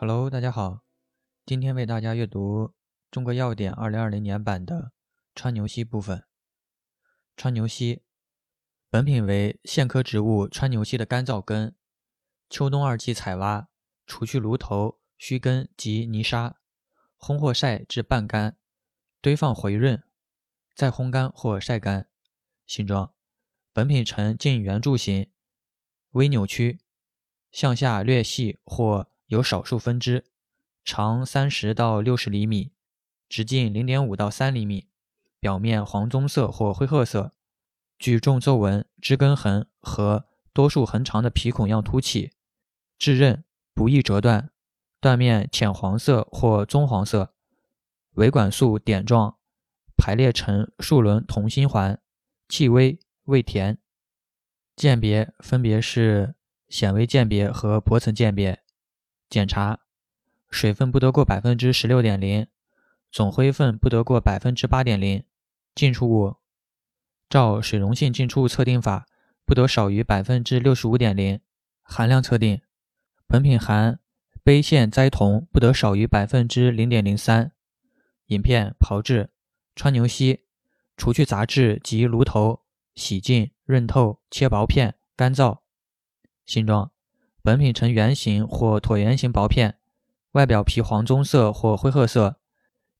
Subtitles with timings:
[0.00, 0.84] Hello，大家好，
[1.44, 2.66] 今天为大家阅读
[3.10, 4.92] 《中国药典》二零二零年版的
[5.34, 6.24] 川牛膝部分。
[7.36, 8.04] 川牛膝，
[8.88, 11.74] 本品为苋科植物川牛膝的干燥根，
[12.48, 13.66] 秋冬二季采挖，
[14.06, 16.60] 除去芦头、须根及泥沙，
[17.18, 18.56] 烘或晒至半干，
[19.20, 20.00] 堆放回润，
[20.76, 22.08] 再烘干或晒干。
[22.68, 23.12] 形状，
[23.72, 25.28] 本品呈近圆柱形，
[26.10, 26.78] 微扭曲，
[27.50, 30.24] 向下略细或有少数分支，
[30.84, 32.72] 长三十到六十厘米，
[33.28, 34.88] 直径零点五到三厘米。
[35.38, 37.32] 表面黄棕色或灰褐色，
[37.98, 42.32] 具重皱纹、枝根痕和多数横长的皮孔样凸起，
[42.98, 44.50] 质韧，不易折断。
[45.00, 47.32] 断面浅黄色或棕黄色，
[48.14, 49.36] 维管束点状，
[49.96, 52.00] 排列成数轮同心环，
[52.48, 53.78] 气微，味甜。
[54.74, 56.34] 鉴别分别是
[56.68, 58.64] 显微鉴别和薄层鉴别。
[59.28, 59.80] 检查：
[60.50, 62.46] 水分不得过百分之十六点零，
[63.10, 65.24] 总灰分不得过百分之八点零。
[65.74, 66.36] 进出物，
[67.28, 69.06] 照水溶性进出物测定法，
[69.44, 71.40] 不得少于百分之六十五点零。
[71.82, 72.60] 含量测定，
[73.28, 74.00] 本品含
[74.42, 77.52] 杯线甾酮不得少于百分之零点零三。
[78.26, 79.30] 饮片炮制：
[79.76, 80.46] 川牛膝，
[80.96, 82.62] 除去杂质及芦头，
[82.96, 85.60] 洗净、润透，切薄片，干燥。
[86.44, 86.90] 形状，
[87.42, 89.76] 本品呈圆形或椭圆形薄片，
[90.32, 92.36] 外表皮黄棕色或灰褐色，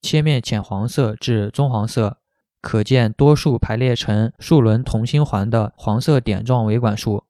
[0.00, 2.18] 切面浅黄色至棕黄色。
[2.60, 7.24] 可见多数排列成数轮同心环的黄色点状维管束，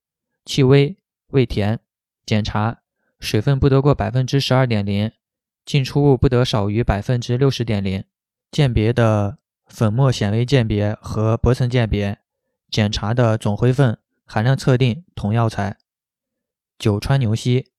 [0.46, 0.96] 气微，
[1.28, 1.80] 味甜。
[2.24, 2.78] 检查：
[3.20, 5.12] 水分不得过百分之十二点零，
[5.66, 8.02] 进出物不得少于百分之六十点零。
[8.50, 12.18] 鉴别的粉末显微鉴别和薄层鉴别。
[12.70, 15.76] 检查的总灰分含量测定同药材。
[16.78, 17.72] 酒川牛膝，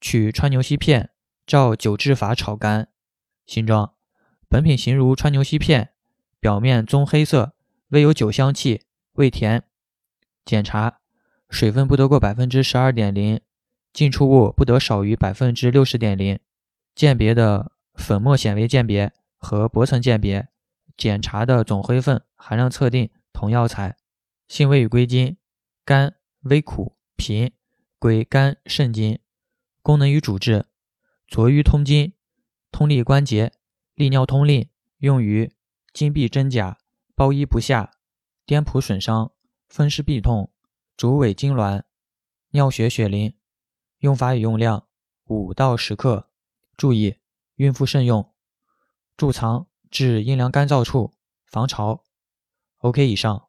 [0.00, 1.10] 取川牛膝片，
[1.46, 2.88] 照酒制法炒干。
[3.46, 3.94] 形状：
[4.48, 5.90] 本品形如川牛膝片。
[6.40, 7.54] 表面棕黑色，
[7.88, 9.64] 微有酒香气，味甜。
[10.44, 11.00] 检查：
[11.48, 13.40] 水分不得过百分之十二点零，
[13.94, 16.38] 进出物不得少于百分之六十点零。
[16.94, 20.48] 鉴别的粉末显微鉴别和薄层鉴别。
[20.98, 23.96] 检查的总灰分含量测定同药材。
[24.46, 25.38] 性味与归经：
[25.84, 27.50] 甘，微苦，平，
[28.04, 29.18] 归肝肾经。
[29.80, 30.66] 功能与主治：
[31.26, 32.12] 佐于通经，
[32.70, 33.54] 通利关节，
[33.94, 35.50] 利尿通令，用于。
[35.94, 36.76] 筋闭真假，
[37.14, 37.92] 包衣不下，
[38.44, 39.32] 颠仆损伤，
[39.70, 40.52] 风湿痹痛，
[40.98, 41.84] 主尾痉挛，
[42.50, 43.34] 尿血血淋。
[44.00, 44.86] 用法与用量：
[45.24, 46.28] 五到十克。
[46.76, 47.16] 注意，
[47.54, 48.34] 孕妇慎用。
[49.16, 51.14] 贮藏至阴凉干燥处，
[51.46, 52.04] 防潮。
[52.80, 53.48] OK，以上。